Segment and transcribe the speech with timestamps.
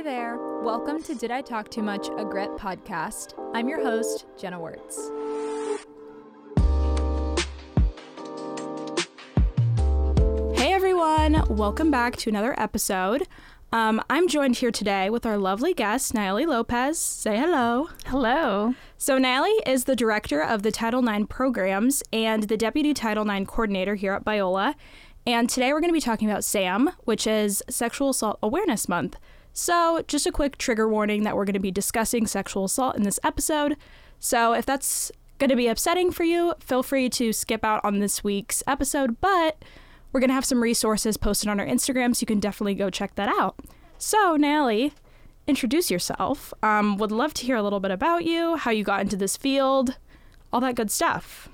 [0.00, 0.38] Hi there.
[0.62, 3.34] Welcome to Did I Talk Too Much, a Grit podcast.
[3.52, 4.96] I'm your host, Jenna Wertz.
[10.58, 13.28] Hey everyone, welcome back to another episode.
[13.72, 16.98] Um, I'm joined here today with our lovely guest, Nallely Lopez.
[16.98, 17.90] Say hello.
[18.06, 18.74] Hello.
[18.96, 23.46] So, Nallely is the director of the Title IX programs and the deputy Title IX
[23.46, 24.76] coordinator here at Biola.
[25.26, 29.18] And today we're going to be talking about SAAM, which is Sexual Assault Awareness Month.
[29.52, 33.02] So, just a quick trigger warning that we're going to be discussing sexual assault in
[33.02, 33.76] this episode.
[34.18, 37.98] So, if that's going to be upsetting for you, feel free to skip out on
[37.98, 39.62] this week's episode, but
[40.12, 42.90] we're going to have some resources posted on our Instagram, so you can definitely go
[42.90, 43.56] check that out.
[43.98, 44.94] So, Nally,
[45.46, 46.54] introduce yourself.
[46.62, 49.36] Um, would love to hear a little bit about you, how you got into this
[49.36, 49.98] field,
[50.52, 51.49] all that good stuff.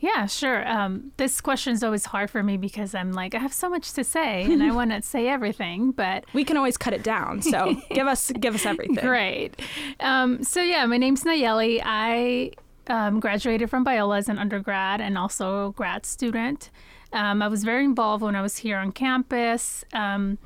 [0.00, 0.66] Yeah, sure.
[0.68, 3.92] Um, this question is always hard for me because I'm like, I have so much
[3.94, 7.42] to say and I want to say everything, but we can always cut it down.
[7.42, 9.04] So give us give us everything.
[9.04, 9.60] Great.
[10.00, 11.80] Um, so yeah, my name's Nallely.
[11.84, 12.52] I
[12.86, 16.70] um, graduated from Biola as an undergrad and also grad student.
[17.12, 20.38] Um, I was very involved when I was here on campus, um,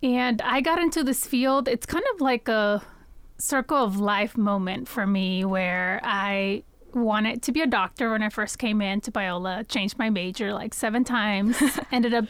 [0.00, 1.66] and I got into this field.
[1.66, 2.82] It's kind of like a
[3.38, 6.62] circle of life moment for me where I
[6.96, 10.52] wanted to be a doctor when I first came in to Biola, changed my major
[10.52, 11.56] like seven times,
[11.92, 12.24] ended up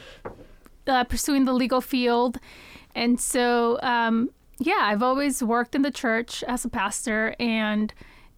[0.85, 2.37] uh, pursuing the legal field.
[2.93, 4.29] And so, um,
[4.59, 7.93] yeah, I've always worked in the church as a pastor and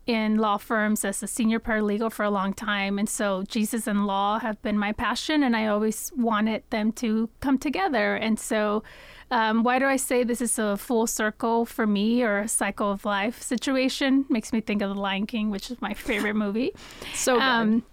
[0.05, 2.97] in law firms as a senior paralegal for a long time.
[2.97, 7.30] And so, Jesus and law have been my passion, and I always wanted them to
[7.39, 8.16] come together.
[8.16, 8.83] And so,
[9.31, 12.91] um, why do I say this is a full circle for me or a cycle
[12.91, 14.25] of life situation?
[14.30, 16.73] Makes me think of The Lion King, which is my favorite movie.
[17.13, 17.44] so good.
[17.44, 17.83] Um,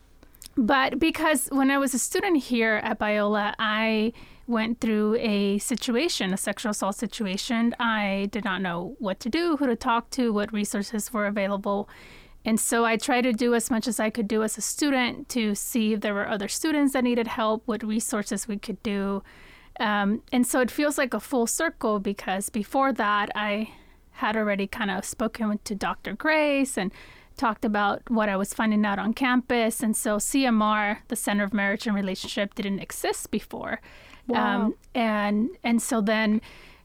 [0.56, 4.14] but because when I was a student here at Biola, I
[4.46, 7.74] went through a situation, a sexual assault situation.
[7.78, 11.88] I did not know what to do, who to talk to, what resources were available.
[12.44, 15.28] And so I tried to do as much as I could do as a student
[15.30, 19.22] to see if there were other students that needed help, what resources we could do.
[19.78, 23.70] Um, and so it feels like a full circle because before that, I
[24.12, 26.14] had already kind of spoken to Dr.
[26.14, 26.91] Grace and
[27.37, 29.82] talked about what I was finding out on campus.
[29.82, 33.81] And so CMR, the Center of Marriage and Relationship, didn't exist before.
[34.26, 34.56] Wow.
[34.56, 36.41] Um, and and so then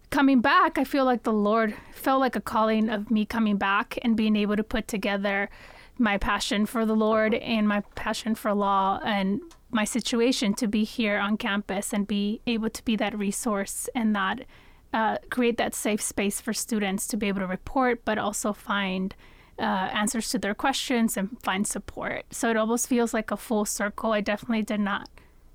[0.09, 3.97] coming back, I feel like the Lord felt like a calling of me coming back
[4.01, 5.49] and being able to put together
[5.97, 9.41] my passion for the Lord and my passion for law and
[9.71, 14.15] my situation to be here on campus and be able to be that resource and
[14.15, 14.45] that
[14.93, 19.15] uh, create that safe space for students to be able to report, but also find
[19.57, 22.25] uh, answers to their questions and find support.
[22.31, 24.11] So it almost feels like a full circle.
[24.11, 25.09] I definitely did not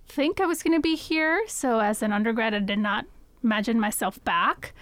[0.09, 1.45] think I was going to be here.
[1.49, 3.05] So as an undergrad, I did not
[3.43, 4.73] imagine myself back.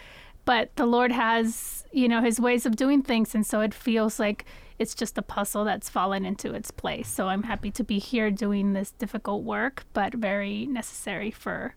[0.45, 3.34] But the Lord has, you know, his ways of doing things.
[3.34, 4.45] And so it feels like
[4.78, 7.08] it's just a puzzle that's fallen into its place.
[7.08, 11.74] So I'm happy to be here doing this difficult work, but very necessary for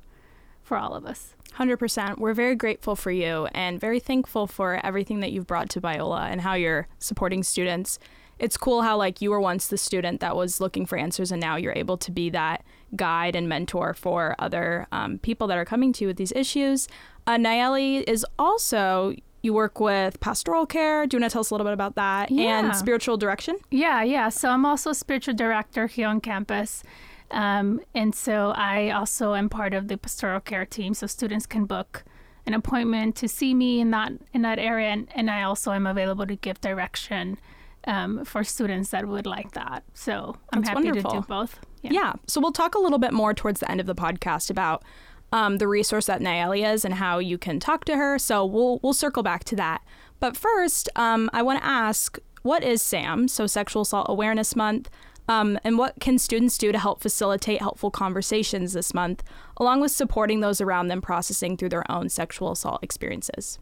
[0.64, 1.34] for all of us.
[1.58, 2.18] 100%.
[2.18, 6.30] We're very grateful for you and very thankful for everything that you've brought to Biola
[6.30, 8.00] and how you're supporting students.
[8.38, 11.42] It's cool how like you were once the student that was looking for answers and
[11.42, 12.64] now you're able to be that
[12.96, 16.88] guide and mentor for other um, people that are coming to you with these issues.
[17.26, 21.06] Uh, Nallely is also you work with pastoral care.
[21.06, 22.60] Do you want to tell us a little bit about that yeah.
[22.60, 23.58] and spiritual direction?
[23.72, 24.30] Yeah, yeah.
[24.30, 26.84] So I'm also a spiritual director here on campus.
[27.32, 30.94] Um, and so I also am part of the pastoral care team.
[30.94, 32.04] So students can book
[32.46, 35.86] an appointment to see me in that in that area, and, and I also am
[35.86, 37.38] available to give direction
[37.86, 39.84] um, for students that would like that.
[39.94, 41.12] So I'm That's happy wonderful.
[41.12, 41.60] to do both.
[41.82, 41.92] Yeah.
[41.94, 42.14] yeah.
[42.26, 44.84] So we'll talk a little bit more towards the end of the podcast about
[45.32, 48.18] um, the resource that Nallely is and how you can talk to her.
[48.18, 49.82] So we'll we'll circle back to that.
[50.20, 53.28] But first, um, I want to ask, what is SAAM?
[53.28, 54.90] So Sexual Assault Awareness Month.
[55.30, 59.24] Um, and what can students do to help facilitate helpful conversations this month,
[59.58, 63.60] along with supporting those around them processing through their own sexual assault experiences?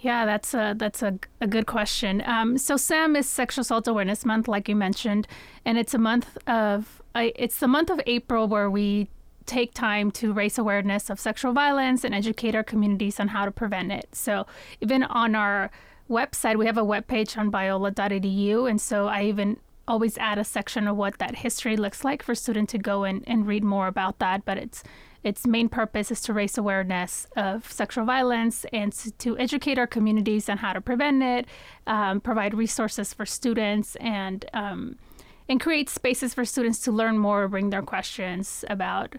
[0.00, 2.22] Yeah, that's a that's a, a good question.
[2.24, 5.26] Um, so SAAM is Sexual Assault Awareness Month, like you mentioned,
[5.64, 9.08] and it's a month of it's the month of April where we
[9.48, 13.50] take time to raise awareness of sexual violence and educate our communities on how to
[13.50, 14.08] prevent it.
[14.12, 14.46] So
[14.80, 15.70] even on our
[16.08, 19.58] website, we have a webpage on biola.edu, and so I even
[19.88, 23.24] always add a section of what that history looks like for students to go in
[23.26, 24.44] and read more about that.
[24.44, 24.84] But it's
[25.24, 30.48] its main purpose is to raise awareness of sexual violence and to educate our communities
[30.48, 31.46] on how to prevent it,
[31.86, 34.96] um, provide resources for students, and um,
[35.48, 39.16] and create spaces for students to learn more, bring their questions about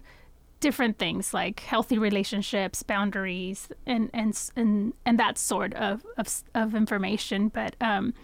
[0.60, 6.74] different things like healthy relationships, boundaries, and and and and that sort of of, of
[6.74, 7.48] information.
[7.48, 8.14] But um,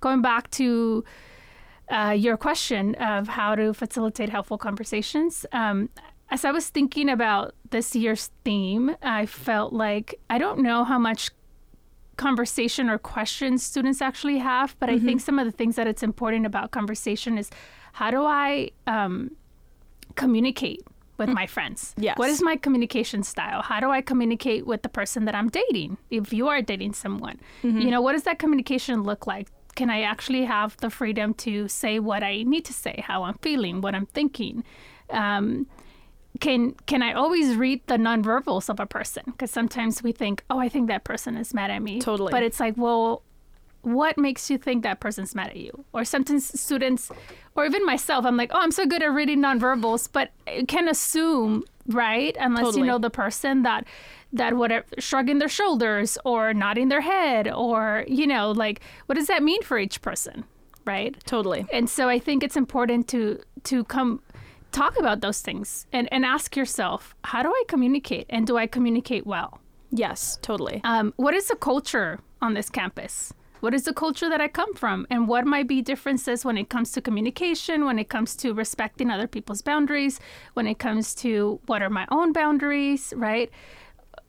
[0.00, 1.04] going back to
[1.88, 5.46] uh, your question of how to facilitate helpful conversations.
[5.52, 5.88] Um,
[6.30, 10.98] as I was thinking about this year's theme, I felt like I don't know how
[10.98, 11.30] much
[12.16, 15.04] conversation or questions students actually have, but mm-hmm.
[15.04, 17.50] I think some of the things that it's important about conversation is
[17.92, 19.30] how do I um,
[20.16, 20.82] communicate
[21.18, 21.34] with mm.
[21.34, 21.94] my friends?
[21.96, 22.18] Yes.
[22.18, 23.62] What is my communication style?
[23.62, 25.98] How do I communicate with the person that I'm dating?
[26.10, 27.80] If you are dating someone, mm-hmm.
[27.80, 29.48] you know, what does that communication look like?
[29.74, 33.34] Can I actually have the freedom to say what I need to say, how I'm
[33.42, 34.64] feeling, what I'm thinking?
[35.10, 35.66] Um,
[36.40, 39.24] can can I always read the nonverbals of a person?
[39.26, 42.00] Because sometimes we think, oh, I think that person is mad at me.
[42.00, 42.30] Totally.
[42.30, 43.22] But it's like, well,
[43.86, 45.84] what makes you think that person's mad at you?
[45.92, 47.08] Or sometimes students,
[47.54, 50.32] or even myself, I'm like, oh, I'm so good at reading nonverbals, but
[50.66, 52.36] can assume, right?
[52.40, 52.80] Unless totally.
[52.80, 53.86] you know the person that
[54.32, 59.28] that whatever shrugging their shoulders or nodding their head or you know like what does
[59.28, 60.44] that mean for each person
[60.84, 64.20] right totally and so i think it's important to to come
[64.72, 68.66] talk about those things and, and ask yourself how do i communicate and do i
[68.66, 69.60] communicate well
[69.92, 73.32] yes totally um, what is the culture on this campus
[73.66, 75.08] what is the culture that I come from?
[75.10, 79.10] And what might be differences when it comes to communication, when it comes to respecting
[79.10, 80.20] other people's boundaries,
[80.54, 83.50] when it comes to what are my own boundaries, right?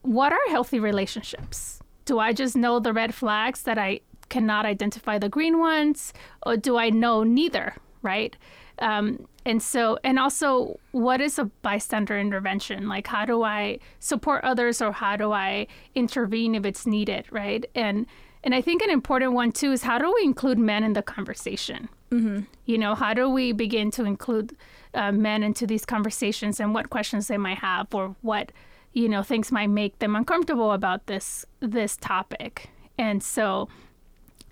[0.02, 1.78] What are healthy relationships?
[2.04, 6.12] Do I just know the red flags that I cannot identify the green ones?
[6.44, 8.36] Or do I know neither, right?
[8.80, 12.88] Um, and so, and also, what is a bystander intervention?
[12.88, 17.64] Like, how do I support others or how do I intervene if it's needed, right?
[17.76, 18.06] And
[18.44, 21.02] and I think an important one too is how do we include men in the
[21.02, 21.88] conversation?
[22.10, 22.40] Mm-hmm.
[22.66, 24.56] You know, how do we begin to include
[24.94, 28.52] uh, men into these conversations and what questions they might have or what
[28.92, 32.70] you know things might make them uncomfortable about this this topic?
[32.96, 33.68] And so,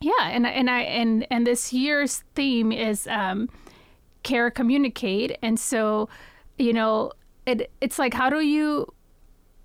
[0.01, 3.49] yeah, and and I and and this year's theme is um,
[4.23, 6.09] care, communicate, and so
[6.59, 7.13] you know
[7.47, 8.93] it it's like how do you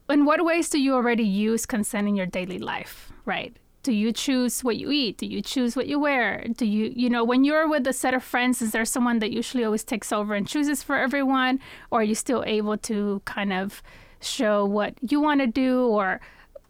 [0.10, 4.12] in what ways do you already use consent in your daily life right do you
[4.12, 5.18] choose what you eat?
[5.18, 6.46] Do you choose what you wear?
[6.56, 9.32] Do you you know when you're with a set of friends is there someone that
[9.32, 11.60] usually always takes over and chooses for everyone?
[11.90, 13.82] Or are you still able to kind of
[14.20, 16.22] show what you want to do or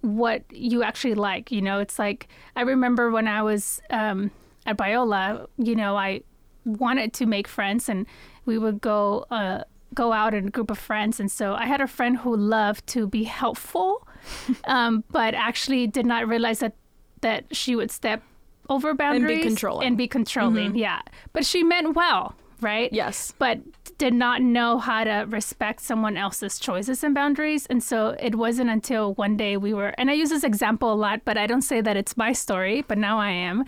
[0.01, 1.51] what you actually like?
[1.51, 4.31] You know it's like i remember when i was um,
[4.65, 6.21] at biola you know i
[6.65, 8.05] wanted to make friends and
[8.45, 9.63] we would go uh,
[9.93, 11.19] go out in a group of friends.
[11.19, 14.07] And so i had a friend who loved to be helpful
[14.65, 16.73] um, but actually did not realize that
[17.21, 18.23] that she would step
[18.69, 19.87] over boundaries and be controlling.
[19.87, 20.77] And be controlling, mm-hmm.
[20.77, 21.01] yeah.
[21.33, 22.91] But she meant well, right?
[22.93, 23.33] Yes.
[23.37, 23.59] But
[23.97, 27.65] did not know how to respect someone else's choices and boundaries.
[27.67, 30.95] And so it wasn't until one day we were, and I use this example a
[30.95, 33.65] lot, but I don't say that it's my story, but now I am.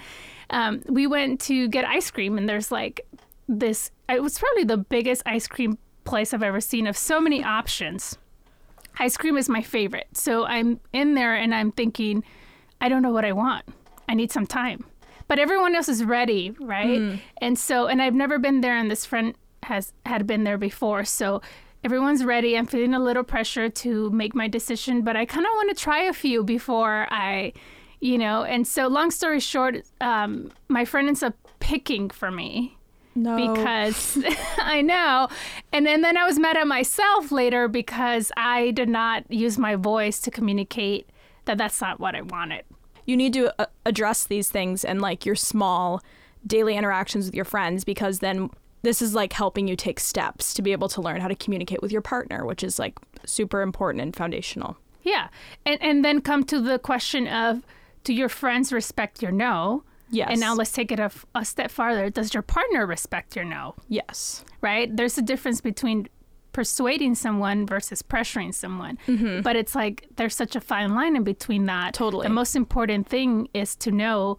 [0.50, 3.05] Um, we went to get ice cream, and there's like
[3.47, 7.44] this, it was probably the biggest ice cream place I've ever seen of so many
[7.44, 8.17] options.
[9.00, 10.07] Ice cream is my favorite.
[10.13, 12.23] So I'm in there and I'm thinking,
[12.83, 13.63] I don't know what I want.
[14.09, 14.83] I need some time.
[15.30, 17.00] But everyone else is ready, right?
[17.00, 17.19] Mm.
[17.38, 21.06] And so, and I've never been there, and this friend has had been there before.
[21.06, 21.41] So
[21.85, 22.57] everyone's ready.
[22.57, 25.81] I'm feeling a little pressure to make my decision, but I kind of want to
[25.81, 27.53] try a few before I,
[28.01, 28.43] you know.
[28.43, 32.77] And so, long story short, um, my friend ends up picking for me.
[33.15, 33.38] No.
[33.38, 34.17] Because
[34.57, 35.29] I know.
[35.72, 39.75] And then, then I was mad at myself later because I did not use my
[39.75, 41.07] voice to communicate
[41.46, 42.65] that that's not what I wanted.
[43.05, 46.01] You need to uh, address these things and like your small
[46.45, 48.50] daily interactions with your friends because then
[48.81, 51.81] this is like helping you take steps to be able to learn how to communicate
[51.81, 54.77] with your partner, which is like super important and foundational.
[55.03, 55.29] Yeah.
[55.65, 57.63] And and then come to the question of
[58.03, 59.83] do your friends respect your no?
[60.10, 60.29] Yes.
[60.31, 62.10] And now let's take it a, a step farther.
[62.10, 63.75] Does your partner respect your no?
[63.89, 64.45] Yes.
[64.62, 64.95] Right?
[64.95, 66.07] There's a difference between
[66.53, 68.98] persuading someone versus pressuring someone.
[69.07, 69.41] Mm-hmm.
[69.41, 71.93] But it's like there's such a fine line in between that.
[71.93, 72.27] Totally.
[72.27, 74.38] The most important thing is to know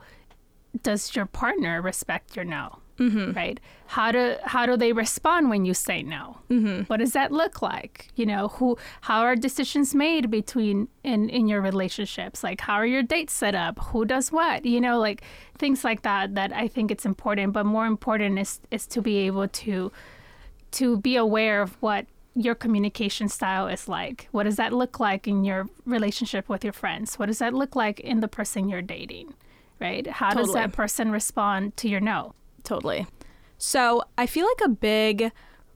[0.82, 2.78] does your partner respect your no?
[2.98, 3.32] Mm-hmm.
[3.32, 3.58] Right?
[3.86, 6.38] How do how do they respond when you say no?
[6.48, 6.82] Mm-hmm.
[6.82, 8.08] What does that look like?
[8.14, 12.44] You know, who how are decisions made between in in your relationships?
[12.44, 13.80] Like how are your dates set up?
[13.86, 14.64] Who does what?
[14.64, 15.22] You know, like
[15.58, 16.36] things like that.
[16.36, 17.52] That I think it's important.
[17.52, 19.90] But more important is is to be able to
[20.74, 24.28] to be aware of what your communication style is like.
[24.32, 27.18] What does that look like in your relationship with your friends?
[27.18, 29.34] What does that look like in the person you're dating?
[29.80, 30.06] Right?
[30.06, 30.46] How totally.
[30.46, 32.34] does that person respond to your no?
[32.64, 33.06] Totally.
[33.58, 35.30] So, I feel like a big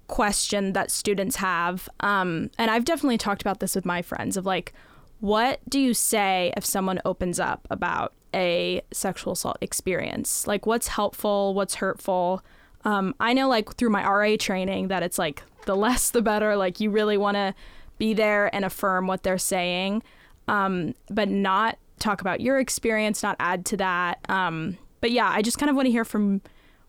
[0.09, 1.89] question that students have.
[2.01, 4.73] Um, and I've definitely talked about this with my friends of like,
[5.21, 10.47] what do you say if someone opens up about a sexual assault experience?
[10.47, 11.55] Like, what's helpful?
[11.55, 12.43] What's hurtful?
[12.85, 16.57] Um, I know, like, through my RA training, that it's like the less the better.
[16.57, 17.55] Like, you really want to
[17.99, 20.03] be there and affirm what they're saying,
[20.47, 24.19] um, but not talk about your experience, not add to that.
[24.29, 26.41] Um, but yeah, I just kind of want to hear from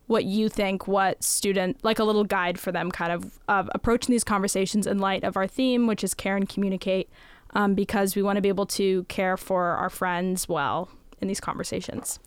[0.08, 4.12] what you think, what student, like a little guide for them, kind of of approaching
[4.12, 7.10] these conversations in light of our theme, which is care and communicate,
[7.52, 10.90] um, because we want to be able to care for our friends well
[11.22, 12.20] in these conversations.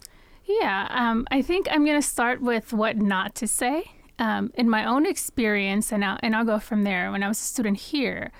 [0.45, 3.85] Yeah, um, I think I'm going to start with what not to say.
[4.19, 7.11] Um, in my own experience, and I'll, and I'll go from there.
[7.11, 8.31] When I was a student here,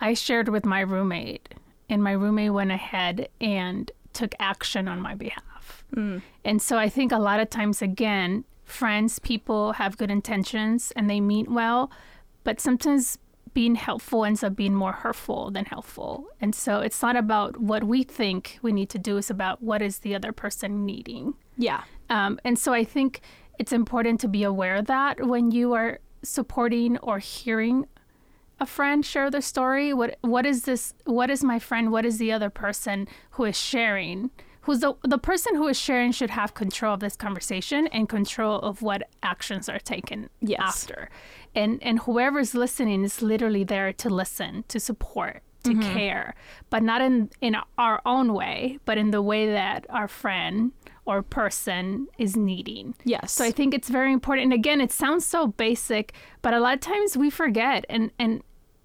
[0.00, 1.54] I shared with my roommate,
[1.90, 5.84] and my roommate went ahead and took action on my behalf.
[5.94, 6.22] Mm.
[6.44, 11.08] And so I think a lot of times, again, friends, people have good intentions and
[11.08, 11.90] they mean well,
[12.44, 13.18] but sometimes
[13.54, 16.26] being helpful ends up being more hurtful than helpful.
[16.40, 19.80] And so it's not about what we think we need to do, it's about what
[19.80, 21.34] is the other person needing.
[21.56, 21.82] Yeah.
[22.10, 23.20] Um, and so I think
[23.58, 27.86] it's important to be aware of that when you are supporting or hearing
[28.58, 29.92] a friend share their story.
[29.92, 31.92] What what is this what is my friend?
[31.92, 34.30] What is the other person who is sharing?
[34.62, 38.58] Who's the the person who is sharing should have control of this conversation and control
[38.60, 40.60] of what actions are taken yes.
[40.60, 41.10] after.
[41.54, 45.92] And and whoever's listening is literally there to listen to support to mm-hmm.
[45.92, 46.34] care
[46.70, 50.72] but not in in our own way but in the way that our friend
[51.06, 52.94] or person is needing.
[53.04, 53.32] Yes.
[53.32, 54.46] So I think it's very important.
[54.46, 58.42] And again, it sounds so basic, but a lot of times we forget and and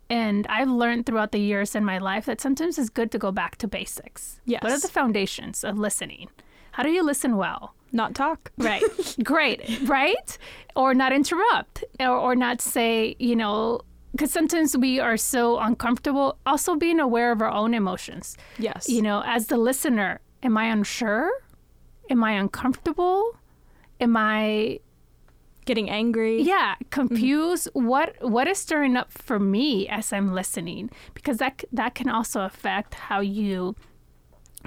[0.09, 3.31] and I've learned throughout the years in my life that sometimes it's good to go
[3.31, 4.39] back to basics.
[4.45, 4.61] Yes.
[4.61, 6.27] What are the foundations of listening?
[6.73, 7.75] How do you listen well?
[7.93, 8.51] Not talk.
[8.57, 8.83] Right.
[9.23, 9.61] Great.
[9.87, 10.37] Right?
[10.75, 13.81] Or not interrupt or, or not say, you know,
[14.11, 16.37] because sometimes we are so uncomfortable.
[16.45, 18.37] Also, being aware of our own emotions.
[18.57, 18.89] Yes.
[18.89, 21.31] You know, as the listener, am I unsure?
[22.11, 23.37] am I uncomfortable?
[23.99, 24.79] Am I
[25.65, 26.41] getting angry?
[26.41, 27.69] Yeah, confused.
[27.69, 27.87] Mm-hmm.
[27.87, 30.91] What what is stirring up for me as I'm listening?
[31.13, 33.75] Because that that can also affect how you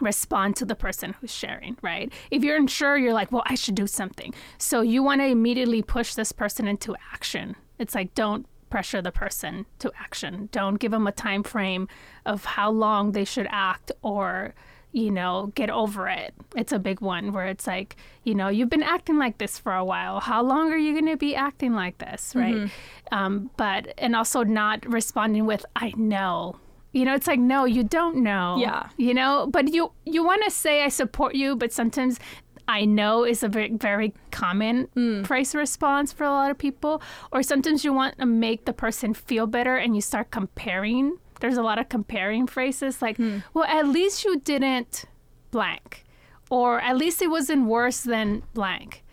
[0.00, 2.12] respond to the person who's sharing, right?
[2.30, 5.82] If you're unsure, you're like, "Well, I should do something." So you want to immediately
[5.82, 7.54] push this person into action.
[7.78, 10.48] It's like don't pressure the person to action.
[10.50, 11.86] Don't give them a time frame
[12.26, 14.52] of how long they should act or
[14.90, 16.34] you know, get over it.
[16.56, 19.74] It's a big one where it's like, you know, you've been acting like this for
[19.74, 20.20] a while.
[20.20, 22.54] How long are you going to be acting like this, right?
[22.54, 23.14] Mm-hmm.
[23.14, 26.60] Um, but and also not responding with "I know."
[26.92, 28.56] You know, it's like no, you don't know.
[28.58, 28.88] Yeah.
[28.96, 32.20] You know, but you you want to say I support you, but sometimes
[32.66, 35.26] I know is a very, very common mm.
[35.26, 37.02] phrase response for a lot of people.
[37.30, 41.56] Or sometimes you want to make the person feel better and you start comparing there's
[41.58, 43.38] a lot of comparing phrases like, hmm.
[43.52, 45.04] well, at least you didn't
[45.50, 46.04] blank,
[46.48, 49.04] or at least it wasn't worse than blank.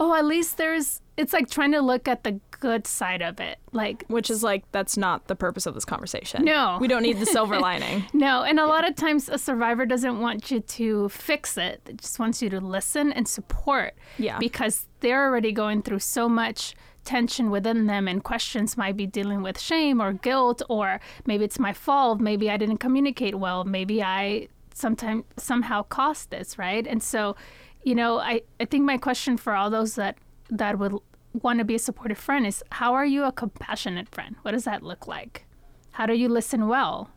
[0.00, 3.58] Oh, at least there's, it's like trying to look at the good side of it.
[3.72, 6.44] Like, which is like, that's not the purpose of this conversation.
[6.44, 6.78] No.
[6.80, 8.04] We don't need the silver lining.
[8.12, 8.42] no.
[8.42, 12.18] And a lot of times a survivor doesn't want you to fix it, it just
[12.18, 13.94] wants you to listen and support.
[14.18, 14.38] Yeah.
[14.38, 19.40] Because they're already going through so much tension within them and questions might be dealing
[19.40, 24.02] with shame or guilt or maybe it's my fault maybe i didn't communicate well maybe
[24.02, 27.36] i sometime somehow caused this right and so
[27.84, 30.18] you know i, I think my question for all those that
[30.50, 30.94] that would
[31.32, 34.64] want to be a supportive friend is how are you a compassionate friend what does
[34.64, 35.44] that look like
[35.92, 37.10] how do you listen well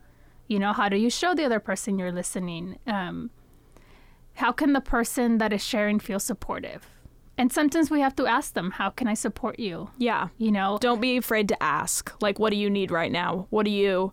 [0.47, 3.29] you know how do you show the other person you're listening um,
[4.35, 6.87] how can the person that is sharing feel supportive
[7.39, 9.91] and sometimes we have to ask them, how can I support you?
[9.97, 10.27] Yeah.
[10.37, 12.11] You know, don't be afraid to ask.
[12.21, 13.47] Like, what do you need right now?
[13.49, 14.11] What do you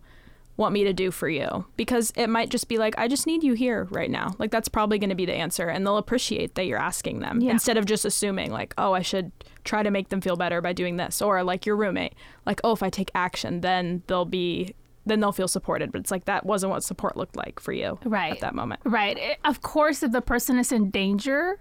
[0.57, 1.65] want me to do for you?
[1.77, 4.35] Because it might just be like, I just need you here right now.
[4.39, 5.69] Like, that's probably going to be the answer.
[5.69, 7.51] And they'll appreciate that you're asking them yeah.
[7.51, 9.31] instead of just assuming, like, oh, I should
[9.63, 11.21] try to make them feel better by doing this.
[11.21, 15.31] Or like your roommate, like, oh, if I take action, then they'll be then they'll
[15.31, 15.91] feel supported.
[15.91, 18.33] But it's like that wasn't what support looked like for you right.
[18.33, 18.81] at that moment.
[18.83, 19.37] Right.
[19.45, 21.59] Of course, if the person is in danger,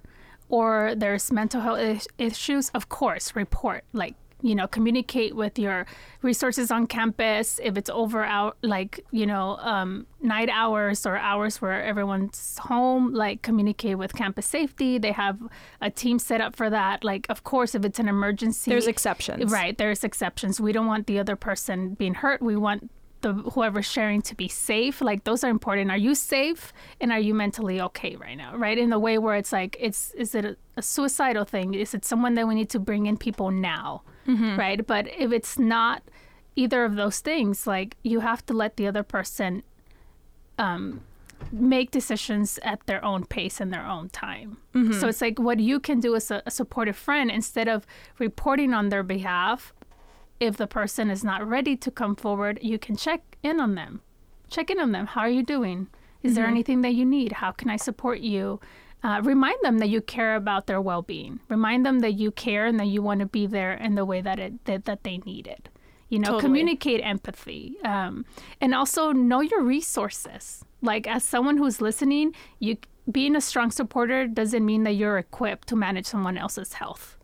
[0.49, 3.85] or there's mental health issues, of course, report.
[3.93, 5.87] Like, you know, communicate with your
[6.23, 7.59] resources on campus.
[7.62, 13.14] If it's over out, like, you know, um, night hours or hours where everyone's home,
[13.14, 14.99] like, communicate with campus safety.
[14.99, 15.38] They have
[15.81, 17.02] a team set up for that.
[17.02, 19.50] Like, of course, if it's an emergency, there's exceptions.
[19.50, 19.76] Right.
[19.76, 20.61] There's exceptions.
[20.61, 22.43] We don't want the other person being hurt.
[22.43, 22.90] We want
[23.23, 27.19] the whoever's sharing to be safe like those are important are you safe and are
[27.19, 30.45] you mentally okay right now right in the way where it's like it's is it
[30.45, 34.02] a, a suicidal thing is it someone that we need to bring in people now
[34.26, 34.59] Mm-hmm.
[34.59, 34.87] right?
[34.87, 36.02] But if it's not
[36.56, 39.62] either of those things, like you have to let the other person
[40.59, 41.02] um,
[41.52, 44.59] make decisions at their own pace and their own time.
[44.75, 44.99] Mm-hmm.
[44.99, 47.87] So it's like what you can do as a, a supportive friend instead of
[48.18, 49.73] reporting on their behalf.
[50.38, 54.02] If the person is not ready to come forward, you can check in on them.
[54.50, 55.06] Check in on them.
[55.06, 55.88] How are you doing?
[56.23, 56.52] Is there mm-hmm.
[56.52, 57.33] anything that you need?
[57.33, 58.61] How can I support you?
[59.07, 61.39] Uh, remind them that you care about their well-being.
[61.49, 64.21] Remind them that you care and that you want to be there in the way
[64.21, 65.69] that it that, that they need it.
[66.09, 66.43] You know, Totally.
[66.43, 68.25] communicate empathy, um,
[68.61, 70.65] and also know your resources.
[70.83, 72.73] Like as someone who's listening, you
[73.19, 77.17] being a strong supporter doesn't mean that you're equipped to manage someone else's health,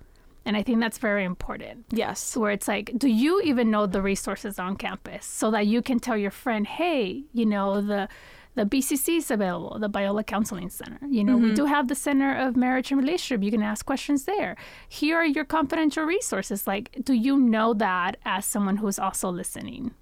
[0.45, 2.37] and I think that's very important Yes.
[2.37, 5.99] where it's like, do you even know the resources on campus so that you can
[5.99, 8.09] tell your friend, hey, you know, the
[8.55, 10.99] the BCC is available, the Biola Counseling Center.
[11.09, 13.43] You know, we do have the Center of Marriage and Relationship.
[13.43, 14.57] You can ask questions there.
[14.89, 16.67] Here are your confidential resources.
[16.67, 19.93] Like, do you know that as someone who's also listening?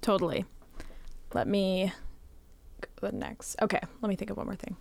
[0.00, 0.44] Totally.
[1.34, 1.92] Let me
[2.80, 3.56] go to the next.
[3.60, 4.76] Okay, let me think of one more thing.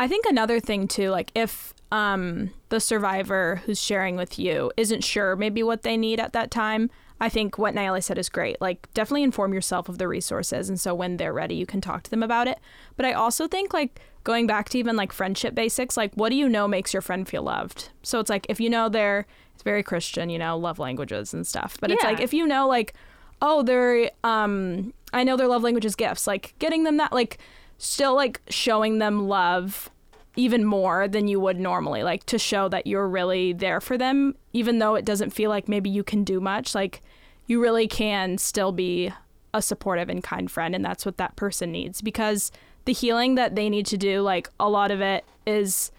[0.00, 5.02] I think another thing too, like if um, the survivor who's sharing with you isn't
[5.02, 8.60] sure maybe what they need at that time, I think what Nallely said is great.
[8.60, 12.02] Like definitely inform yourself of the resources, and so when they're ready, you can talk
[12.04, 12.58] to them about it.
[12.96, 16.36] But I also think like going back to even like friendship basics, like what do
[16.36, 17.90] you know makes your friend feel loved?
[18.02, 21.44] So it's like if you know they're it's very Christian, you know, love languages and
[21.44, 21.76] stuff.
[21.80, 22.94] But it's like if you know like
[23.42, 27.38] oh they're um i know their love language is gifts like getting them that like
[27.78, 29.90] still like showing them love
[30.38, 34.34] even more than you would normally like to show that you're really there for them
[34.52, 37.02] even though it doesn't feel like maybe you can do much like
[37.46, 39.12] you really can still be
[39.52, 42.52] a supportive and kind friend and that's what that person needs because
[42.84, 45.90] the healing that they need to do like a lot of it is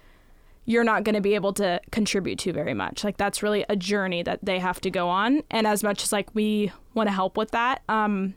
[0.69, 3.03] you're not going to be able to contribute to very much.
[3.03, 5.41] Like that's really a journey that they have to go on.
[5.49, 8.35] And as much as like we want to help with that, um,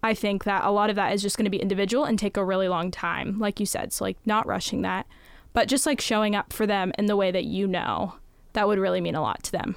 [0.00, 2.36] I think that a lot of that is just going to be individual and take
[2.36, 3.92] a really long time, like you said.
[3.92, 5.06] So like not rushing that,
[5.54, 8.14] but just like showing up for them in the way that you know,
[8.52, 9.74] that would really mean a lot to them.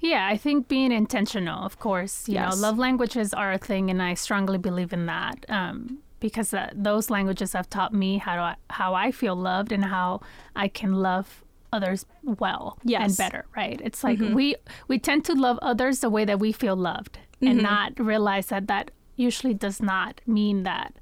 [0.00, 2.28] Yeah, I think being intentional, of course.
[2.28, 2.56] You Yes.
[2.56, 6.74] know, love languages are a thing, and I strongly believe in that um, because that,
[6.76, 10.20] those languages have taught me how to how I feel loved and how
[10.56, 13.44] I can love others well and better.
[13.56, 13.80] Right?
[13.82, 14.56] It's like we
[14.88, 18.66] we tend to love others the way that we feel loved, and not realize that
[18.66, 20.94] that usually does not mean that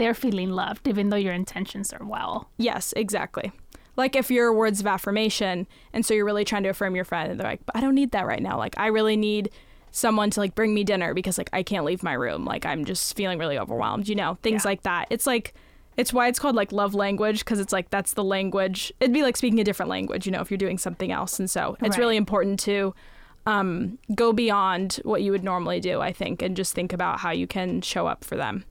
[0.00, 2.48] they're feeling loved, even though your intentions are well.
[2.56, 3.52] Yes, exactly.
[3.96, 7.30] Like if your words of affirmation, and so you're really trying to affirm your friend,
[7.30, 8.56] and they're like, but I don't need that right now.
[8.56, 9.50] Like I really need
[9.92, 12.44] someone to like bring me dinner because like I can't leave my room.
[12.44, 14.70] Like I'm just feeling really overwhelmed, you know, things Yeah.
[14.70, 15.06] like that.
[15.10, 15.52] It's like
[15.96, 18.92] it's why it's called like love language because it's like that's the language.
[19.00, 21.38] It'd be like speaking a different language, you know, if you're doing something else.
[21.38, 21.98] And so it's Right.
[21.98, 22.94] really important to
[23.46, 27.32] um, go beyond what you would normally do, I think, and just think about how
[27.32, 28.64] you can show up for them.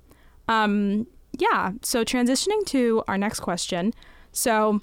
[0.47, 1.05] Um,
[1.39, 1.71] yeah.
[1.81, 3.93] So transitioning to our next question.
[4.31, 4.81] So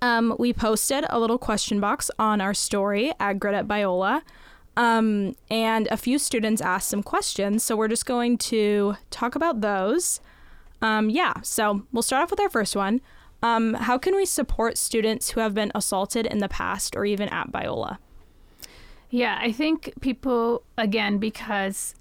[0.00, 4.22] um, we posted a little question box on our story at Grit at Biola.
[4.76, 7.62] Um, and a few students asked some questions.
[7.62, 10.20] So we're just going to talk about those.
[10.82, 11.34] Um, yeah.
[11.42, 13.00] So we'll start off with our first one.
[13.42, 17.28] Um, how can we support students who have been assaulted in the past or even
[17.28, 17.98] at Biola?
[19.10, 21.94] Yeah, I think people again because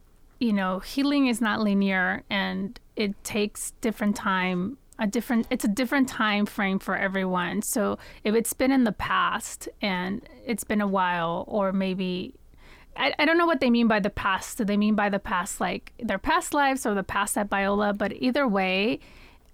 [0.43, 5.69] you know healing is not linear and it takes different time a different it's a
[5.69, 7.61] different time frame for everyone.
[7.63, 12.35] So if it's been in the past and it's been a while or maybe
[12.95, 14.59] I, I don't know what they mean by the past.
[14.59, 17.97] Do they mean by the past like their past lives or the past at Biola?
[17.97, 18.99] But either way,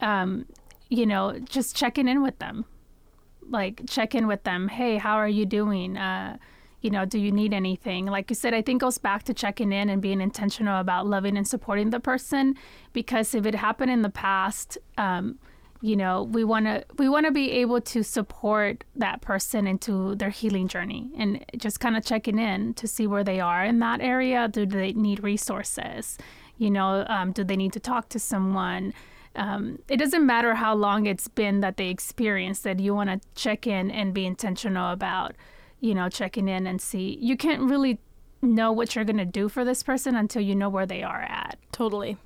[0.02, 0.46] um,
[0.90, 2.66] you know, just checking in with them
[3.50, 4.68] like check in with them.
[4.68, 5.98] Hey, how are you doing?
[5.98, 6.38] Uh,
[6.82, 8.06] you know, do you need anything?
[8.06, 11.38] Like you said, I think goes back to checking in and being intentional about loving
[11.38, 12.56] and supporting the person.
[12.94, 15.40] Because if it happened in the past, um,
[15.82, 20.16] you know, we want to we want to be able to support that person into
[20.16, 23.80] their healing journey and just kind of checking in to see where they are in
[23.80, 24.48] that area.
[24.48, 26.18] Do they need resources?
[26.58, 28.94] You know, um, do they need to talk to someone?
[29.36, 32.80] um, it doesn't matter how long it's been that they experienced it.
[32.80, 35.36] You want to check in and be intentional about,
[35.80, 37.18] you know, checking in and see.
[37.22, 38.00] You can't really
[38.42, 41.22] know what you're going to do for this person until you know where they are
[41.22, 41.58] at.
[41.72, 42.18] Totally.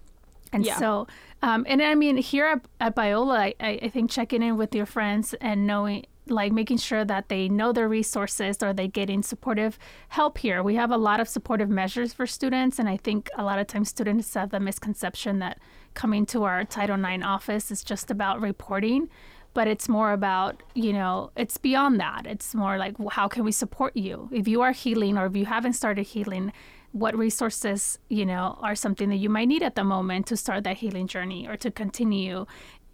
[0.51, 0.77] And Yeah.
[0.77, 1.07] so,
[1.41, 4.85] um, and I mean, here at, at Biola, I, I think checking in with your
[4.85, 9.77] friends and knowing, like making sure that they know their resources, are they getting supportive
[10.09, 10.61] help here?
[10.63, 13.67] We have a lot of supportive measures for students, and I think a lot of
[13.67, 15.59] times students have the misconception that
[15.95, 19.09] coming to our Title IX office is just about reporting.
[19.53, 22.25] But it's more about you know it's beyond that.
[22.25, 24.29] It's more like how can we support you?
[24.31, 26.51] If you are healing or if you haven't started healing
[26.91, 30.63] what resources you know are something that you might need at the moment to start
[30.63, 32.45] that healing journey or to continue?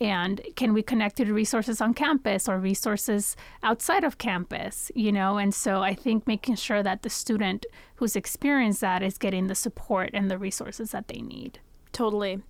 [0.02, 5.12] And can we connect to the resources on campus or resources outside of campus you
[5.12, 5.38] know?
[5.38, 9.56] And so i think making sure that the student who's experienced that is getting the
[9.56, 11.60] support and the resources that they need.
[11.92, 12.42] Totally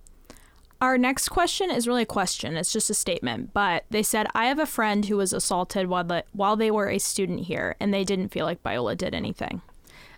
[0.80, 2.56] our next question is really a question.
[2.56, 6.04] It's just a statement, but they said, I have a friend who was assaulted while,
[6.04, 9.60] the, while they were a student here, and they didn't feel like Biola did anything.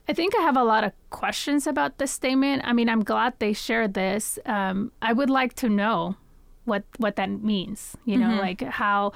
[0.09, 2.62] I think I have a lot of questions about this statement.
[2.64, 4.38] I mean, I'm glad they shared this.
[4.46, 6.16] Um, I would like to know
[6.64, 7.96] what what that means.
[8.05, 8.38] You know, mm-hmm.
[8.38, 9.12] like how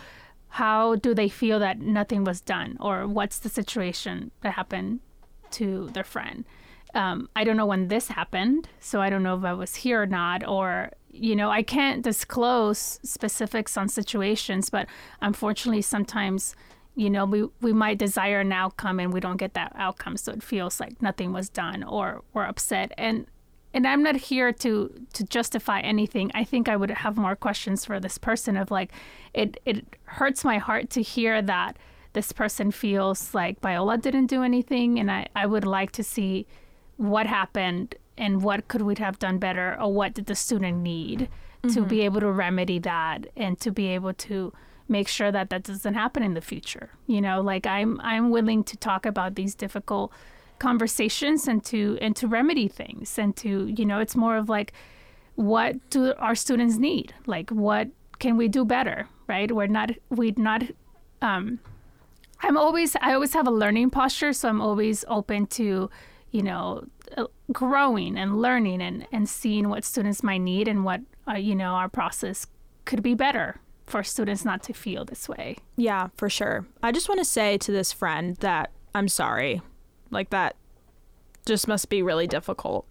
[0.49, 5.01] how do they feel that nothing was done, or what's the situation that happened
[5.53, 6.45] to their friend?
[6.95, 10.03] Um, I don't know when this happened, so I don't know if I was here
[10.03, 14.87] or not, or you know, I can't disclose specifics on situations, but
[15.21, 16.55] unfortunately, sometimes,
[16.95, 20.17] you know, we, we might desire an outcome and we don't get that outcome.
[20.17, 22.93] So it feels like nothing was done or we're upset.
[22.97, 23.27] And
[23.75, 26.31] and I'm not here to to justify anything.
[26.35, 28.91] I think I would have more questions for this person of like
[29.35, 31.77] it it hurts my heart to hear that
[32.15, 36.47] this person feels like Biola didn't do anything and I, I would like to see
[36.97, 41.29] what happened and what could we have done better or what did the student need
[41.63, 41.75] mm-hmm.
[41.75, 44.53] to be able to remedy that and to be able to
[44.89, 47.41] make sure that that doesn't happen in the future you know?
[47.41, 50.13] Like i'm i'm willing to talk about these difficult
[50.59, 54.73] conversations and to and to remedy things and to you know it's more of like
[55.35, 57.15] what do our students need?
[57.27, 59.51] Like what can we do better right?
[59.51, 60.63] We're not we're not
[61.23, 61.59] um
[62.41, 65.89] i'm always i always have a learning posture so i'm always open to
[66.33, 66.85] you know
[67.53, 71.73] growing and learning and, and seeing what students might need and what uh, you know
[71.73, 72.47] our process
[72.85, 75.57] could be better for students not to feel this way.
[75.77, 76.67] Yeah for sure.
[76.83, 79.61] I just want to say to this friend that i'm sorry
[80.11, 80.57] like that
[81.45, 82.87] just must be really difficult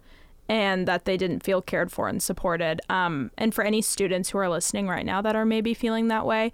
[0.48, 2.80] and that they didn't feel cared for and supported.
[2.88, 6.26] Um, and for any students who are listening right now that are maybe feeling that
[6.26, 6.52] way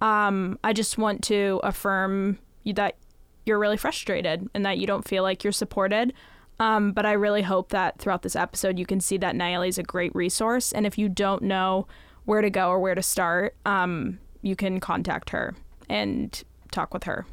[0.00, 2.96] um, i just want to affirm that
[3.44, 6.12] you're really frustrated and that you don't feel like you're supported
[6.58, 9.78] um, but I really hope that throughout this episode, you can see that Nallely is
[9.78, 10.72] a great resource.
[10.72, 11.86] And if you don't know
[12.24, 15.54] where to go or where to start, um, you can contact her
[15.88, 17.26] and talk with her.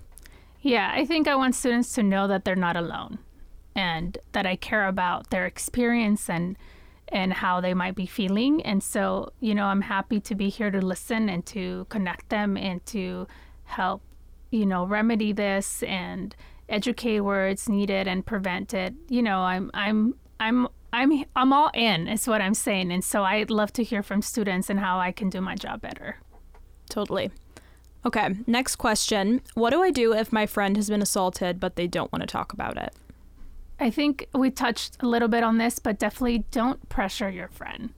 [0.61, 3.19] Yeah, I think I want students to know that they're not alone
[3.75, 6.57] and that I care about their experience and
[7.09, 8.61] and how they might be feeling.
[8.63, 12.57] And so, you know, I'm happy to be here to listen and to connect them
[12.57, 13.27] and to
[13.65, 14.01] help,
[14.49, 16.35] you know, remedy this and
[16.69, 18.93] educate where it's needed and prevent it.
[19.09, 22.91] You know, I'm I'm I'm I'm I'm all in is what I'm saying.
[22.91, 25.81] And so I'd love to hear from students and how I can do my job
[25.81, 26.17] better.
[26.89, 27.31] Totally.
[28.05, 29.41] Okay, next question.
[29.53, 32.27] What do I do if my friend has been assaulted but they don't want to
[32.27, 32.93] talk about it?
[33.79, 37.93] I think we touched a little bit on this, but definitely don't pressure your friend.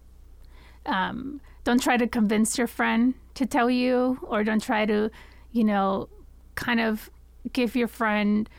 [0.86, 5.10] Um, don't try to convince your friend to tell you, or don't try to,
[5.52, 6.08] you know,
[6.54, 7.10] kind of
[7.54, 8.50] give your friend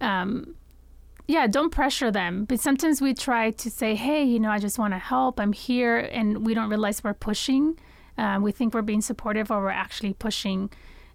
[0.00, 0.54] um,
[1.28, 2.46] yeah, don't pressure them.
[2.46, 5.38] But sometimes we try to say, hey, you know, I just want to help.
[5.38, 5.98] I'm here.
[5.98, 7.78] And we don't realize we're pushing.
[8.16, 10.70] Um, we think we're being supportive or we're actually pushing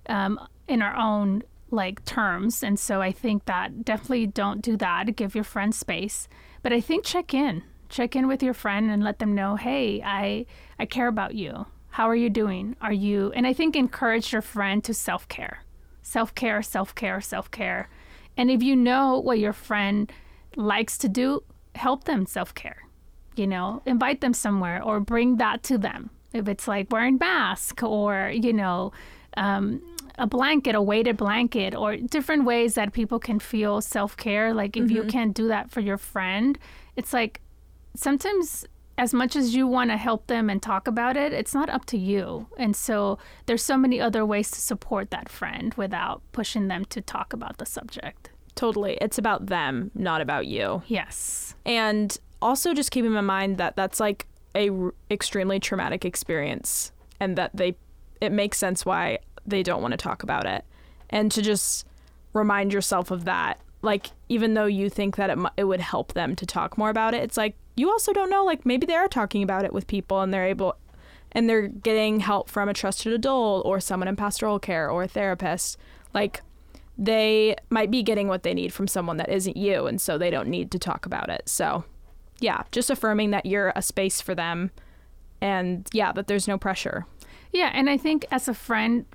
[0.08, 2.62] um, in our own like terms.
[2.62, 5.16] And so I think that definitely don't do that.
[5.16, 6.28] Give your friend space.
[6.62, 7.64] But I think check in.
[7.90, 10.46] Check in with your friend and let them know, hey, I
[10.78, 11.66] I care about you.
[11.90, 12.76] How are you doing?
[12.82, 15.64] Are you and I think encourage your friend to self care
[16.04, 17.90] self care, self care, self care.
[18.38, 20.12] And if you know what your friend
[20.56, 22.84] likes to do, help them self care.
[23.36, 26.12] You know, invite them somewhere or bring that to them.
[26.34, 28.92] If it's like wearing mask or, you know,
[29.38, 29.82] um,
[30.18, 34.54] a blanket, a weighted blanket, or different ways that people can feel self care.
[34.54, 34.96] Like if mm-hmm.
[34.96, 36.58] you can't do that for your friend,
[36.96, 37.42] it's like
[37.96, 38.66] sometimes
[38.98, 41.86] as much as you want to help them and talk about it, it's not up
[41.86, 42.48] to you.
[42.58, 47.02] And so there's so many other ways to support that friend without pushing them to
[47.02, 48.30] talk about the subject.
[48.56, 48.98] Totally.
[49.02, 50.84] It's about them, not about you.
[50.88, 51.56] Yes.
[51.66, 57.36] And also just keeping in mind that that's like a r- extremely traumatic experience and
[57.38, 57.76] that they
[58.22, 60.64] it makes sense why they don't want to talk about it.
[61.10, 61.88] And to just
[62.34, 66.36] remind yourself of that like even though you think that it, it would help them
[66.36, 69.08] to talk more about it it's like you also don't know like maybe they are
[69.08, 70.76] talking about it with people and they're able
[71.32, 75.08] and they're getting help from a trusted adult or someone in pastoral care or a
[75.08, 75.78] therapist
[76.14, 76.42] like
[76.98, 80.30] they might be getting what they need from someone that isn't you and so they
[80.30, 81.84] don't need to talk about it so
[82.40, 84.70] yeah just affirming that you're a space for them
[85.42, 87.06] and yeah that there's no pressure
[87.52, 89.06] Yeah, and I think as a friend,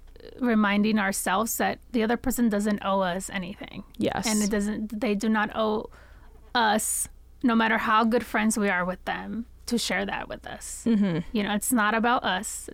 [0.40, 3.82] reminding ourselves that the other person doesn't owe us anything.
[3.96, 4.26] Yes.
[4.26, 5.90] And it doesn't they do not owe
[6.54, 7.08] us
[7.42, 10.84] no matter how good friends we are with them to share that with us.
[10.86, 11.18] Mm-hmm.
[11.32, 12.68] You know, it's not about us.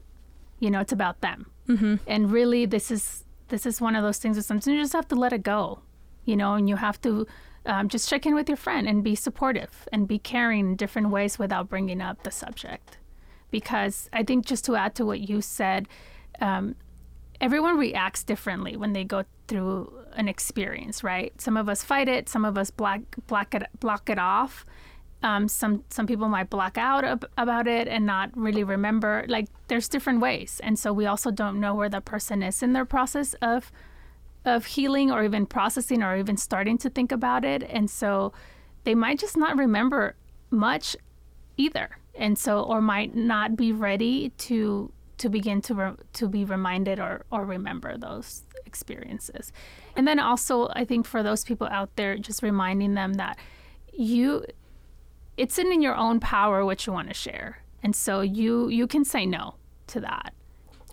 [0.60, 1.50] You know, it's about them.
[1.68, 1.96] Mm-hmm.
[2.06, 5.08] And really this is this is one of those things that sometimes you just have
[5.08, 5.80] to let it go.
[6.24, 7.26] You know, and you have to
[7.66, 11.10] um, just check in with your friend and be supportive and be caring in different
[11.10, 12.98] ways without bringing up the subject.
[13.50, 15.86] Because I think just to add to what you said,
[16.40, 16.76] um,
[17.40, 21.38] everyone reacts differently when they go through an experience, right?
[21.40, 24.64] Some of us fight it, some of us black black it block it off.
[25.22, 29.24] Um, some some people might block out ab- about it and not really remember.
[29.28, 32.72] Like there's different ways, and so we also don't know where the person is in
[32.72, 33.72] their process of
[34.44, 38.32] of healing or even processing or even starting to think about it, and so
[38.84, 40.14] they might just not remember
[40.50, 40.96] much
[41.56, 46.44] either, and so or might not be ready to to begin to re- to be
[46.44, 48.42] reminded or or remember those
[48.74, 49.52] experiences.
[49.96, 53.38] And then also I think for those people out there just reminding them that
[53.92, 54.44] you
[55.36, 57.62] it's in your own power what you want to share.
[57.82, 59.54] And so you you can say no
[59.88, 60.34] to that.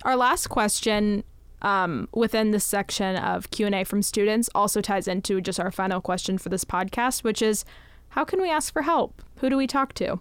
[0.04, 1.24] Our last question
[1.62, 6.38] um, within this section of Q&A from students also ties into just our final question
[6.38, 7.66] for this podcast, which is
[8.10, 9.22] how can we ask for help?
[9.38, 10.20] Who do we talk to?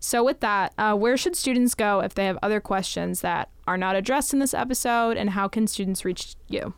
[0.00, 3.76] So, with that, uh, where should students go if they have other questions that are
[3.76, 6.74] not addressed in this episode, and how can students reach you?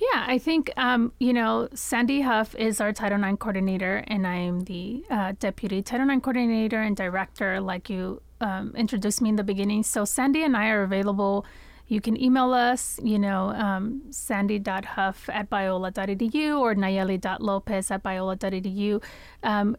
[0.00, 4.36] Yeah, I think, um, you know, Sandy Huff is our Title IX coordinator, and I
[4.36, 9.36] am the uh, deputy Title IX coordinator and director, like you um, introduced me in
[9.36, 9.82] the beginning.
[9.82, 11.44] So, Sandy and I are available.
[11.86, 19.02] You can email us, you know, um, sandy.huff at biola.edu or nallely.lopez at biola.edu.
[19.42, 19.76] Um,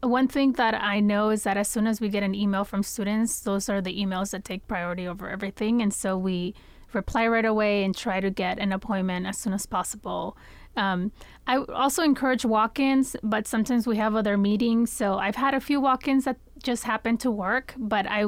[0.00, 2.82] one thing that I know is that as soon as we get an email from
[2.82, 5.82] students, those are the emails that take priority over everything.
[5.82, 6.54] And so we
[6.92, 10.36] reply right away and try to get an appointment as soon as possible.
[10.76, 11.12] Um,
[11.46, 14.92] I also encourage walk ins, but sometimes we have other meetings.
[14.92, 18.26] So I've had a few walk ins that just happen to work, but I,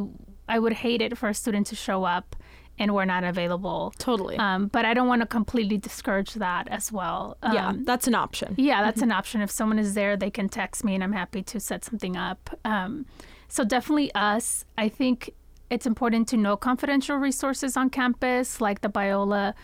[0.49, 2.37] I would hate it for a student to show up
[2.79, 3.93] and we're not available.
[3.99, 4.37] Totally.
[4.39, 7.37] Um, but I don't want to completely discourage that as well.
[7.43, 8.55] Um, yeah, that's an option.
[8.57, 9.43] Yeah, that's an option.
[9.43, 12.59] If someone is there, they can text me and I'm happy to set something up.
[12.65, 13.05] Um,
[13.49, 14.65] so definitely us.
[14.79, 15.35] I think
[15.71, 19.55] it's important to know confidential resources on campus, like the Biola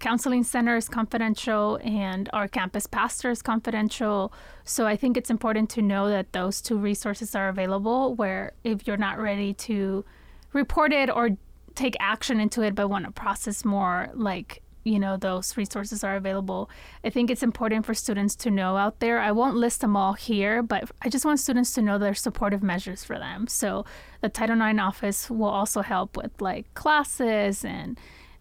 [0.00, 4.32] Counseling Center is confidential and our campus pastor is confidential.
[4.64, 8.86] So I think it's important to know that those two resources are available where if
[8.86, 10.04] you're not ready to
[10.52, 11.30] report it or
[11.74, 16.16] take action into it but want to process more like you know those resources are
[16.16, 16.68] available.
[17.04, 19.18] I think it's important for students to know out there.
[19.20, 22.62] I won't list them all here but i just want students to know there's supportive
[22.62, 23.46] measures for them.
[23.46, 23.84] So
[24.20, 27.98] the title ix office will also help with like classes and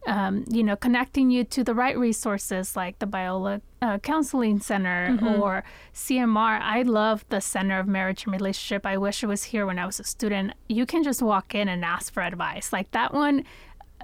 [0.08, 5.10] um, you know connecting you to the right resources like the biola uh, counseling center
[5.12, 5.28] Mm-hmm.
[5.42, 8.86] or cmr i love the center of marriage and relationship.
[8.86, 10.54] I wish it was here when i was a student.
[10.70, 12.74] You can just walk in and ask for advice.
[12.74, 13.44] Like that one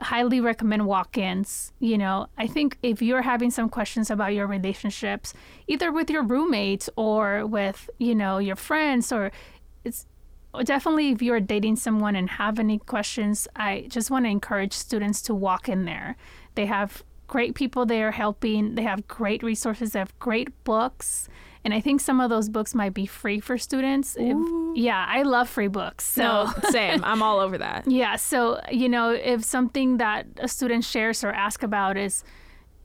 [0.02, 1.74] highly recommend walk-ins.
[1.80, 5.34] You know i think if you're having some questions about your relationships
[5.68, 9.32] either with your roommates or with you know your friends or
[9.84, 10.06] it's
[10.64, 15.22] definitely if you're dating someone and have any questions i just want to encourage students
[15.22, 16.16] to walk in there.
[16.56, 18.76] They have great people there helping.
[18.76, 19.92] They have great resources.
[19.92, 21.30] They have great books
[21.64, 24.38] and i think some of those books might be free for students If-
[24.76, 27.04] yeah i love free books so No, same.
[27.04, 27.84] I'm all over that.
[28.02, 32.24] yeah, so you know, if something that a student shares or asks about is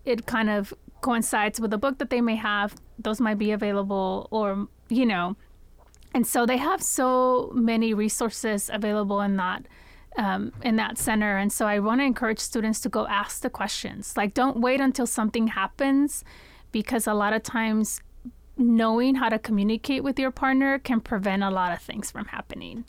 [0.05, 4.29] it kind of coincides with a book that they may have, those might be available
[4.31, 5.37] or you know.
[6.15, 9.67] And so they have so many resources available in that
[10.17, 11.37] um, in that center.
[11.39, 14.15] And so I want to encourage students to go ask the questions.
[14.17, 16.25] Like don't wait until something happens
[16.71, 18.01] because a lot of times
[18.57, 22.85] knowing how to communicate with your partner can prevent a lot of things from happening.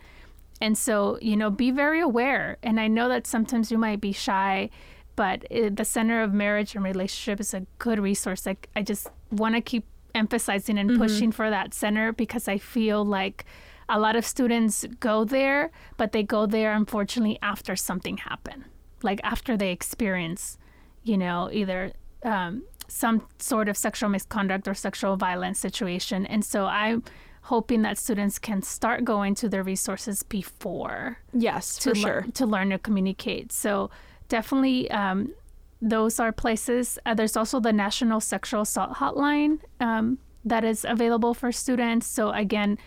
[0.61, 2.57] And so, you know, be very aware.
[2.63, 4.69] And I know that sometimes you might be shy,
[5.15, 8.45] but it, the Center of Marriage and Relationship is a good resource.
[8.45, 13.03] Like, I just want to keep emphasizing and pushing for that center because I feel
[13.03, 13.45] like
[13.89, 18.65] a lot of students go there, but they go there unfortunately after something happened,
[19.01, 20.57] like after they experience,
[21.03, 26.25] you know, either um, some sort of sexual misconduct or sexual violence situation.
[26.25, 27.03] And so I'm
[27.43, 32.25] hoping that students can start going to their resources before Yes, to for lear- sure.
[32.33, 33.51] to learn to communicate.
[33.51, 33.89] So
[34.29, 35.33] definitely, um,
[35.81, 36.97] those are places.
[37.05, 42.07] Uh, there's also the National Sexual Assault Hotline um, that is available for students.
[42.07, 42.77] So again,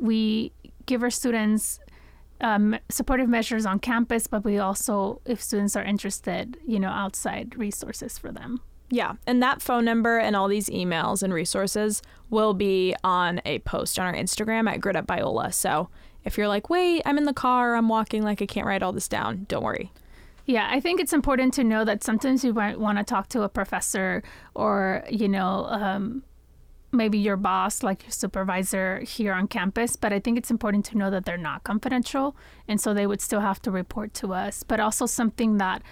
[0.00, 0.52] we
[0.86, 1.78] give our students
[2.40, 7.56] um, supportive measures on campus, but we also, if students are interested, you know, outside
[7.58, 8.60] resources for them.
[8.88, 13.58] Yeah, and that phone number and all these emails and resources will be on a
[13.60, 15.52] post on our Instagram at Grit at Biola.
[15.52, 15.88] So
[16.24, 18.92] if you're like, wait, I'm in the car, I'm walking, like I can't write all
[18.92, 19.92] this down, don't worry.
[20.44, 23.42] Yeah, I think it's important to know that sometimes you might want to talk to
[23.42, 24.22] a professor
[24.54, 26.22] or, you know, um,
[26.92, 30.98] maybe your boss, like your supervisor here on campus, but I think it's important to
[30.98, 32.36] know that they're not confidential.
[32.68, 34.62] And so they would still have to report to us.
[34.62, 35.82] But also, something that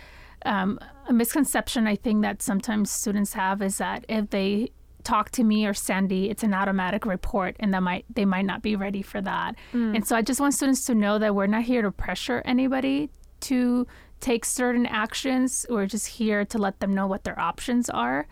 [0.44, 0.78] um,
[1.08, 4.70] a misconception I think that sometimes students have is that if they
[5.02, 8.62] talk to me or Sandy, it's an automatic report, and that might they might not
[8.62, 9.54] be ready for that.
[9.72, 9.96] Mm.
[9.96, 13.10] And so I just want students to know that we're not here to pressure anybody
[13.40, 13.86] to
[14.20, 15.66] take certain actions.
[15.68, 18.26] We're just here to let them know what their options are.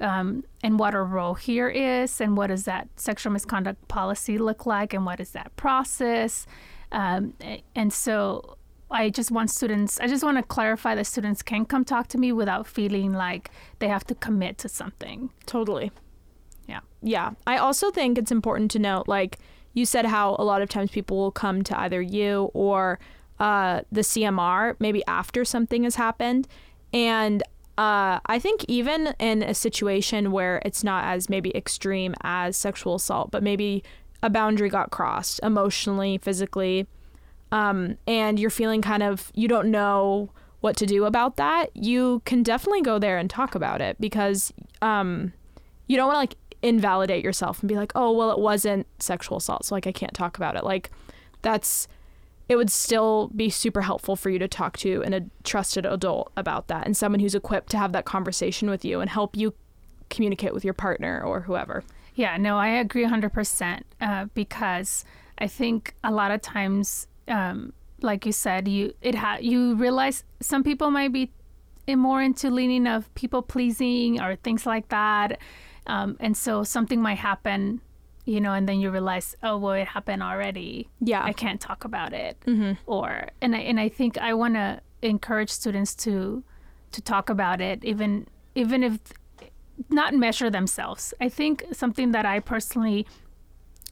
[0.00, 4.64] Um, and what our role here is, and what does that sexual misconduct policy look
[4.64, 6.46] like, and what is that process.
[6.92, 7.34] Um,
[7.74, 8.58] and so
[8.90, 12.18] I just want students, I just want to clarify that students can come talk to
[12.18, 15.30] me without feeling like they have to commit to something.
[15.46, 15.92] Totally.
[16.66, 16.80] Yeah.
[17.02, 17.32] Yeah.
[17.46, 19.38] I also think it's important to note, like
[19.74, 22.98] you said, how a lot of times people will come to either you or
[23.38, 26.48] uh, the CMR maybe after something has happened.
[26.92, 27.42] And
[27.76, 32.96] uh, I think even in a situation where it's not as maybe extreme as sexual
[32.96, 33.84] assault, but maybe
[34.22, 36.88] a boundary got crossed emotionally, physically,
[37.52, 40.30] um, and you're feeling kind of, you don't know
[40.60, 44.52] what to do about that, you can definitely go there and talk about it because
[44.82, 45.32] um,
[45.86, 49.38] you don't want to like invalidate yourself and be like, oh, well, it wasn't sexual
[49.38, 50.64] assault, so like I can't talk about it.
[50.64, 50.90] Like,
[51.42, 51.86] that's,
[52.48, 56.32] it would still be super helpful for you to talk to and a trusted adult
[56.36, 59.54] about that and someone who's equipped to have that conversation with you and help you
[60.10, 61.84] communicate with your partner or whoever.
[62.14, 65.04] Yeah, no, I agree 100% uh, because
[65.38, 70.24] I think a lot of times um, like you said, you it ha- you realize
[70.40, 71.30] some people might be
[71.88, 75.38] more into leaning of people pleasing or things like that,
[75.86, 77.80] um, and so something might happen,
[78.24, 80.88] you know, and then you realize, oh well, it happened already.
[81.00, 82.38] Yeah, I can't talk about it.
[82.46, 82.72] Mm-hmm.
[82.86, 86.42] Or and I, and I think I want to encourage students to
[86.92, 88.98] to talk about it, even even if
[89.90, 91.14] not measure themselves.
[91.20, 93.06] I think something that I personally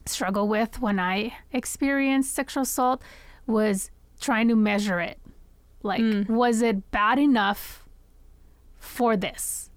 [0.05, 3.01] struggle with when I experience sexual assault
[3.47, 5.19] was trying to measure it.
[5.81, 6.27] Like, mm.
[6.27, 7.87] was it bad enough
[8.77, 9.69] for this?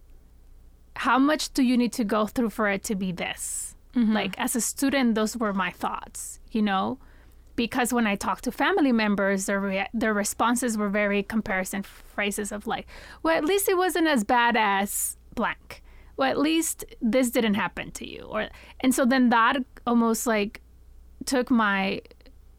[0.96, 3.76] How much do you need to go through for it to be this?
[3.94, 4.12] Mm-hmm.
[4.12, 6.98] Like, as a student, those were my thoughts, you know?
[7.56, 12.52] Because when I talked to family members, their, rea- their responses were very comparison phrases
[12.52, 12.86] of, like,
[13.22, 15.82] well, at least it wasn't as bad as blank.
[16.16, 18.22] Well, at least this didn't happen to you.
[18.22, 18.48] Or,
[18.80, 19.56] and so then that
[19.86, 20.60] almost like
[21.24, 22.02] took my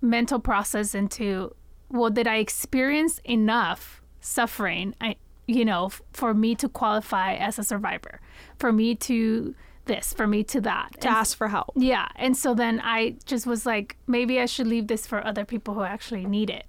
[0.01, 1.53] mental process into
[1.89, 5.15] well did i experience enough suffering i
[5.47, 8.19] you know f- for me to qualify as a survivor
[8.57, 9.53] for me to
[9.85, 10.89] this for me to that?
[11.01, 11.71] To and, ask for help.
[11.75, 15.43] Yeah and so then i just was like maybe i should leave this for other
[15.43, 16.65] people who actually need it.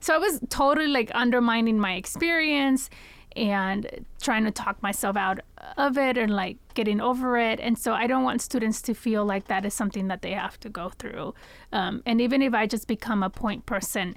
[0.00, 2.90] So i was totally like undermining my experience
[3.38, 5.38] and trying to talk myself out
[5.76, 7.60] of it and like getting over it.
[7.60, 10.58] And so I don't want students to feel like that is something that they have
[10.60, 11.34] to go through.
[11.72, 14.14] Um, and even if I just become a point person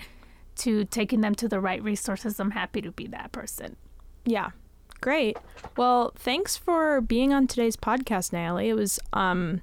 [0.58, 3.78] to taking them to the right resources, I'm happy to be that person.
[4.26, 4.50] Yeah.
[5.00, 5.38] Great.
[5.78, 8.68] Well, thanks for being on today's podcast, Nallely.
[8.68, 9.62] It was um,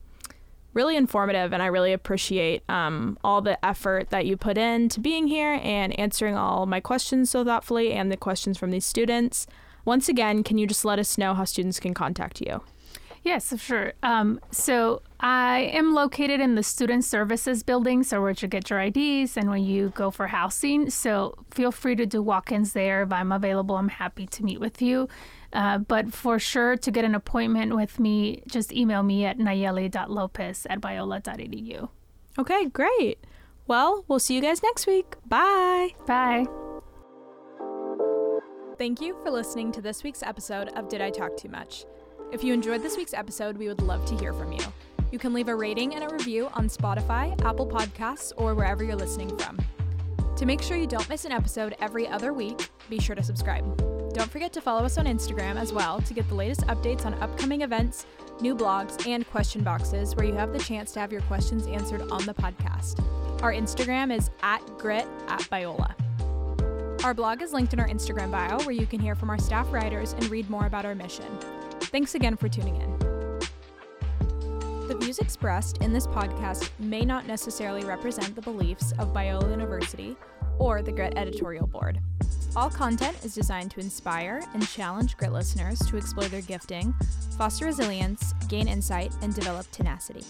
[0.75, 5.01] really informative, and I really appreciate um, all the effort that you put in to
[5.01, 9.47] being here and answering all my questions so thoughtfully and the questions from these students.
[9.85, 12.61] Once again, can you just let us know how students can contact you?
[13.25, 13.93] Yes, sure.
[14.03, 18.81] Um, so I am located in the Student Services building, so where you get your
[18.81, 20.89] IDs and when you go for housing.
[20.91, 23.03] So feel free to do walk ins there.
[23.03, 25.09] If I'm available, I'm happy to meet with you.
[25.53, 30.67] Uh, but for sure, to get an appointment with me, just email me at nallely.lopez
[30.69, 31.89] at biola.edu.
[32.39, 33.19] Okay, great.
[33.67, 35.15] Well, we'll see you guys next week.
[35.27, 35.91] Bye.
[36.07, 36.47] Bye.
[38.79, 41.85] Thank you for listening to this week's episode of Did I Talk Too Much?
[42.31, 44.63] If you enjoyed this week's episode, we would love to hear from you.
[45.11, 48.97] You can leave a rating and a review on Spotify, Apple Podcasts, or wherever you're
[48.97, 49.59] listening from.
[50.37, 53.88] To make sure you don't miss an episode every other week, be sure to subscribe.
[54.13, 57.15] Don't forget to follow us on Instagram as well to get the latest updates on
[57.15, 58.07] upcoming events,
[58.41, 62.03] new blogs, and question boxes where you have the chance to have your questions answered
[62.11, 63.03] on the podcast.
[63.43, 65.95] Our Instagram is at grit at Biola.
[67.05, 69.73] Our blog is linked in our Instagram bio where you can hear from our staff
[69.73, 71.27] writers and read more about our mission.
[71.81, 72.99] Thanks again for tuning in.
[74.89, 80.17] The views expressed in this podcast may not necessarily represent the beliefs of Biola University
[80.59, 82.01] or the Grit editorial board.
[82.57, 86.95] All content is designed to inspire and challenge Grit listeners to explore their gifting,
[87.37, 90.25] foster resilience, gain insight, and develop tenacity.